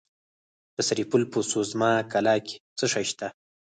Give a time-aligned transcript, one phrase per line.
[0.75, 3.27] د سرپل په سوزمه قلعه کې څه شی شته؟